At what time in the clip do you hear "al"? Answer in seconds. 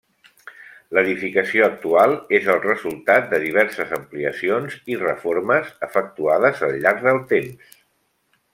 6.69-6.75